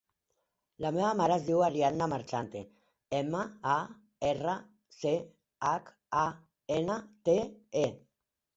[0.85, 2.63] La meva mare es diu Ariadna Marchante:
[3.19, 3.43] ema,
[3.75, 3.77] a,
[4.31, 4.57] erra,
[4.97, 5.15] ce,
[5.75, 6.27] hac, a,
[6.81, 6.99] ena,
[7.31, 7.39] te,
[7.87, 7.89] e.